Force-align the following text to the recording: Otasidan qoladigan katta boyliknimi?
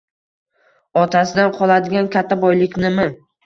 Otasidan 1.03 1.55
qoladigan 1.59 2.13
katta 2.19 2.41
boyliknimi? 2.49 3.11